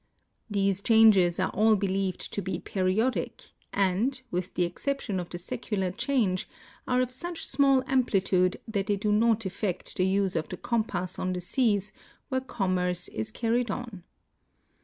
These 0.49 0.81
changes 0.81 1.39
are 1.39 1.51
all 1.51 1.75
believed 1.75 2.33
to 2.33 2.41
be 2.41 2.57
periodic 2.57 3.43
and, 3.71 4.19
with 4.31 4.55
the 4.55 4.63
exception 4.63 5.19
of 5.19 5.29
the 5.29 5.37
secular 5.37 5.91
change, 5.91 6.49
are 6.87 7.01
of 7.01 7.11
such 7.11 7.45
small 7.45 7.83
amplitude 7.85 8.59
that 8.67 8.87
they 8.87 8.95
do 8.97 9.11
not 9.11 9.45
affect 9.45 9.95
the 9.97 10.07
use 10.07 10.35
of 10.35 10.49
the 10.49 10.57
compass 10.57 11.19
on 11.19 11.33
the 11.33 11.41
seas 11.41 11.93
where 12.29 12.41
commerce 12.41 13.09
is 13.09 13.29
carried 13.29 13.69
on. 13.69 14.01